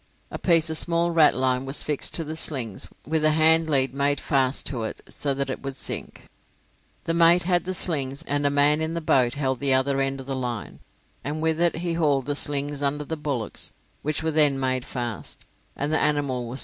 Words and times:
A 0.31 0.39
piece 0.39 0.71
of 0.71 0.79
small 0.79 1.11
ratline 1.13 1.63
was 1.63 1.83
fixed 1.83 2.15
to 2.15 2.23
the 2.23 2.35
slings, 2.35 2.87
with 3.05 3.21
the 3.21 3.33
handlead 3.33 3.93
made 3.93 4.19
fast 4.19 4.65
to 4.65 4.81
it 4.81 4.99
so 5.07 5.35
that 5.35 5.47
it 5.47 5.61
would 5.61 5.75
sink. 5.75 6.27
The 7.03 7.13
mate 7.13 7.43
had 7.43 7.65
the 7.65 7.75
slings, 7.75 8.23
and 8.23 8.43
a 8.43 8.49
man 8.49 8.81
in 8.81 8.95
the 8.95 8.99
boat 8.99 9.35
held 9.35 9.59
the 9.59 9.75
other 9.75 10.01
end 10.01 10.19
of 10.19 10.25
the 10.25 10.35
line, 10.35 10.79
and 11.23 11.39
with 11.39 11.61
it 11.61 11.75
he 11.75 11.93
hauled 11.93 12.25
the 12.25 12.35
slings 12.35 12.81
under 12.81 13.05
the 13.05 13.15
bullocks, 13.15 13.69
which 14.01 14.23
were 14.23 14.31
then 14.31 14.59
made 14.59 14.85
fast, 14.85 15.45
and 15.75 15.93
the 15.93 15.99
animal 15.99 16.47
was 16.47 16.49
hoisted 16.49 16.53
up. 16.53 16.59